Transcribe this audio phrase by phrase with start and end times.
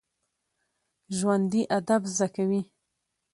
[1.17, 2.61] ژوندي ادب زده کوي